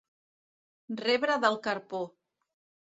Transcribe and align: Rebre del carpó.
Rebre 1.03 1.37
del 1.45 1.61
carpó. 1.69 2.05